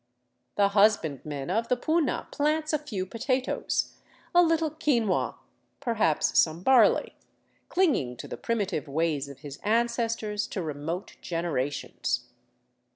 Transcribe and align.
The 0.55 0.69
husbandman 0.69 1.51
of 1.51 1.67
the 1.67 1.77
puna 1.77 2.25
plants 2.31 2.73
a 2.73 2.79
few 2.79 3.05
potatoes, 3.05 3.97
a 4.33 4.41
little 4.41 4.71
quinoa, 4.71 5.35
perhaps 5.79 6.39
some 6.39 6.63
barley, 6.63 7.13
clinging 7.69 8.17
to 8.17 8.27
the 8.27 8.35
primitive 8.35 8.87
ways 8.87 9.29
of 9.29 9.41
his 9.41 9.57
ancestors 9.63 10.47
to 10.47 10.63
remote 10.63 11.17
generations. 11.21 12.25